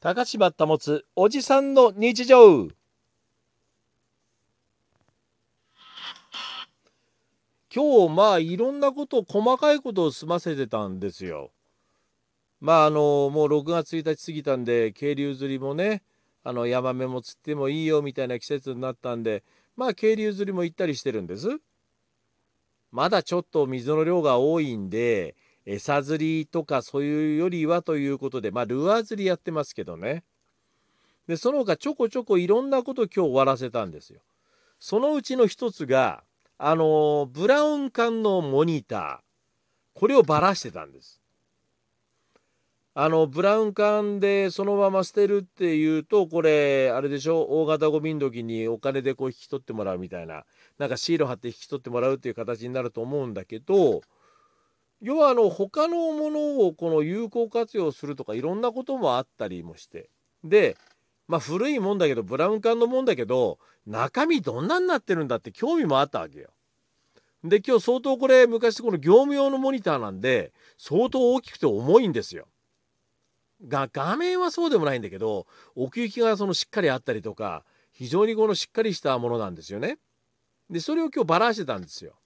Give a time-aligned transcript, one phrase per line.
[0.00, 2.68] 高島保つおじさんの日常
[7.74, 11.50] 今日まあいろんなこと細かいことを済ませてたんですよ。
[12.60, 16.04] まああのもう6月1日過ぎたんで渓流釣りもね
[16.44, 19.42] あのヤマメも釣ってもいいよみたいな季節になったんで
[19.74, 21.48] まあ渓流釣りも行ったりしてるんです。
[22.92, 25.34] まだちょっと水の量が多いんで
[25.70, 30.24] 餌釣りとかそういうよりはということで、まあ、ルアー釣りやってますけどね。
[31.26, 34.20] で、その他ちょこちょこいろんなこと今日終わらせたんですよ。
[34.80, 36.22] そのうちの一つが、
[36.56, 39.18] あのブラウン管のモニター。
[39.92, 41.20] これをばらしてたんです。
[42.94, 47.42] あの、ブラウン管でそのまま捨てるっていうと、これ、あれでしょ？
[47.42, 50.44] 大型ゴミの時にお金でこう引き取ってもらうみたいな、
[50.78, 54.00] なんかシール貼って引き取ってもらうっていう形になると思うんだけど、
[55.00, 60.10] 要はあの他のものをこの有効活用するとかいろんなこともあったりもして
[60.42, 60.76] で
[61.28, 66.50] まあ古いもんだけどブラウン管のもんだけど中身どんなになってるんだって興味もあったわけよ。
[67.44, 72.48] で今日相当これ昔この業務用のモニターなんで相当大きくて重いんですよ。
[73.66, 79.98] が画面はそうでもないんだけど奥行きがそのしっかりあったりとか非常にこのしっかりしたものなんですよね。
[80.70, 82.17] でそれを今日バラしてたんですよ。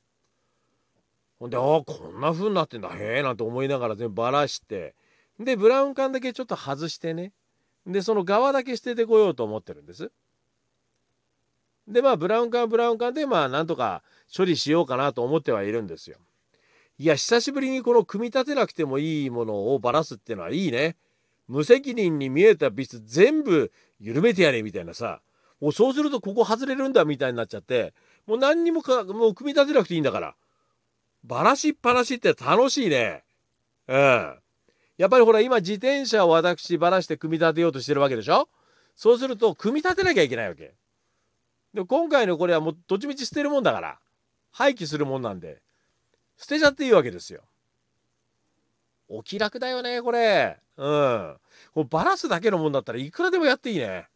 [1.42, 4.94] ほんで、ああ、こんな風になってんだ、へえ、なんて思いながら全部ばらして、
[5.40, 7.32] で、ブラウン管だけちょっと外してね、
[7.84, 10.12] で、その側だけ捨ててこようと思ってるんです。
[11.88, 16.18] で、まあ、ブラウン管ブラウン管で、まあ、なんとか処理しようかなと思ってはいるんですよ。
[16.96, 20.94] いや、久しぶりにこの組み立てなくてもいいものをばらすっていうのはいいね。
[21.48, 25.22] 無責任に見えたビス全部緩めてやれみたいなさ。
[25.60, 27.94] もうそうするとここ外れるんだみたいになっちゃって、
[28.28, 30.36] もう何にもか、もう組み立てなくていいんだから。
[31.24, 33.24] ばらしっぱなしって楽しいね。
[33.88, 34.34] うん。
[34.98, 38.48] やっぱりほら今自転車を私ばらして組み立てようとしてるわけでしょ？
[38.94, 40.74] そうすると組み立てなきゃいけないわけ。
[41.74, 43.98] で今回のこれはもうどっちみち捨てるもんだから
[44.50, 45.62] 廃棄するもんなんで
[46.36, 47.42] 捨てちゃっていいわけですよ。
[49.08, 50.58] お気楽だよねこれ。
[50.76, 51.36] うん。
[51.74, 54.06] こばらすだけのもんだったらいくらでもやっていいね。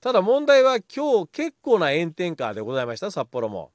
[0.00, 3.70] ただ問題は今日結構な炎天下でございました札幌も。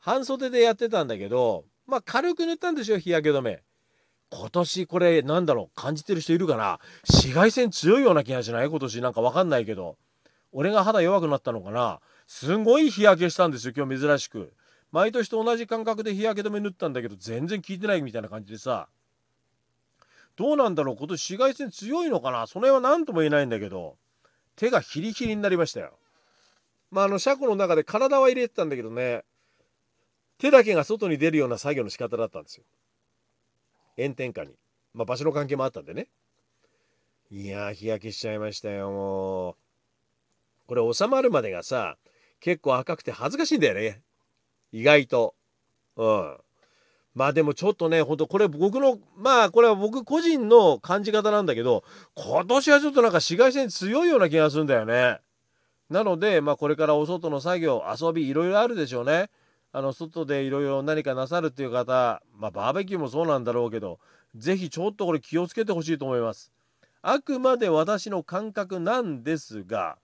[0.00, 3.62] 半袖でやってたんだけど、まあ軽く塗ったんでしょ、日焼け止め。
[4.30, 6.78] 今年これなんだろう感じてる人いるかな？
[7.08, 8.68] 紫外線強いような気がしない？
[8.68, 9.96] 今年なんかわかんないけど。
[10.52, 12.00] 俺が肌弱くなったのかな？
[12.26, 14.52] すごい日焼けしたんですよ、今日珍しく。
[14.92, 18.88] 毎年と同じ感覚で日焼け止め塗ったんだけど、全然効いてないみたいな感じでさ。
[20.36, 20.96] どうなんだろう？
[20.96, 22.46] 今年紫外線強いのかな？
[22.46, 23.96] その辺は何とも言えないんだけど、
[24.56, 25.98] 手がヒリヒリになりましたよ。
[26.90, 29.24] まあ、あの、車庫の中で体は入れてたんだけどね、
[30.40, 32.64] 手だけが外に出るような作業の仕方だったんですよ。
[33.96, 34.54] 炎天下に。
[34.94, 36.08] まあ場所の関係もあったんでね。
[37.30, 39.54] いやー、日焼けしちゃいましたよ、もう。
[40.66, 41.96] これ収まるまでがさ、
[42.40, 44.00] 結構赤くて恥ずかしいんだよね。
[44.72, 45.34] 意外と。
[45.96, 46.36] うん。
[47.14, 51.84] まあでもちょっとね、ほんとこれ僕の、まあこれは僕個人の感じ方なんだけど、
[52.14, 55.18] 今年はちょっとなんか紫外線強いような気がするんだよね。
[55.90, 59.28] なので、まあこれからお外の作業、遊び、いろいろあるでしょうね。
[59.72, 64.00] あの外でいろいろ何かなさるっていう方、まあ、バーベキューもそうなんだろうけど
[64.34, 66.52] 是非ちょっとこれ気をつけてほしいと思います。
[67.02, 69.96] あくまで私の感覚なんですが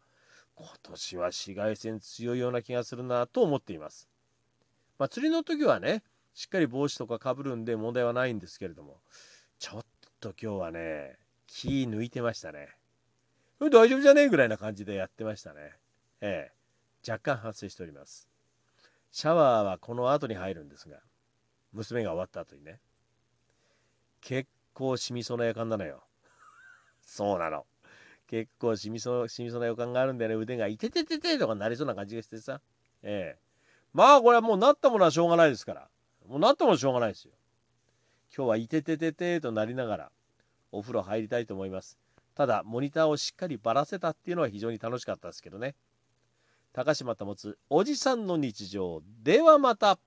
[0.55, 4.09] 今年は紫外線強いような気がするなと思っています。
[4.99, 6.03] まあ、釣りの時はね
[6.33, 8.99] しっかり帽子とかかぶるんで問題はないんですけれども
[9.59, 9.85] ちょっ
[10.21, 12.69] と今日はね気抜いてましたね。
[13.59, 14.23] 大丈夫じゃね？
[14.23, 15.73] えぐらいな感じでやってましたね。
[16.21, 18.29] ええ若干発生しております。
[19.11, 20.99] シャワーはこの後に入るんですが、
[21.73, 22.81] 娘が終わった後にね、
[24.21, 26.05] 結構しみそうな予感なのよ。
[27.01, 27.67] そうなの。
[28.27, 30.35] 結構しみそう、しみそうな予感があるんだよね。
[30.37, 32.61] 腕がいててててとかなりそうな感じがしてさ。
[33.03, 33.47] ええ
[33.93, 35.89] まあこれはもうなったものはしょうがないですから。
[36.27, 37.33] もうなったものはしょうがないですよ。
[38.37, 40.13] 今日はいててててとなりながら
[40.73, 41.99] お風呂入りたいと思います。
[42.35, 45.75] ただ、モニターをしっかりばらせたっていうのは非常に楽しかったですけどね。
[46.77, 49.01] 高島保つおじさんの日常。
[49.23, 49.99] ではまた。